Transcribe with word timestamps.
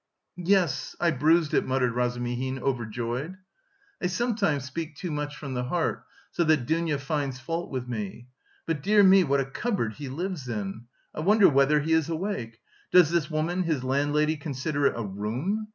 "Yes, 0.39 0.95
I 0.99 1.11
bruised 1.11 1.53
it," 1.53 1.63
muttered 1.63 1.93
Razumihin 1.93 2.57
overjoyed. 2.57 3.37
"I 4.01 4.07
sometimes 4.07 4.63
speak 4.65 4.95
too 4.95 5.11
much 5.11 5.37
from 5.37 5.53
the 5.53 5.65
heart, 5.65 6.05
so 6.31 6.43
that 6.45 6.65
Dounia 6.65 6.97
finds 6.97 7.39
fault 7.39 7.69
with 7.69 7.87
me.... 7.87 8.25
But, 8.65 8.81
dear 8.81 9.03
me, 9.03 9.23
what 9.23 9.41
a 9.41 9.45
cupboard 9.45 9.93
he 9.93 10.09
lives 10.09 10.49
in! 10.49 10.85
I 11.13 11.19
wonder 11.19 11.47
whether 11.47 11.81
he 11.81 11.93
is 11.93 12.09
awake? 12.09 12.59
Does 12.91 13.11
this 13.11 13.29
woman, 13.29 13.61
his 13.61 13.83
landlady, 13.83 14.37
consider 14.37 14.87
it 14.87 14.95
a 14.97 15.03
room? 15.05 15.67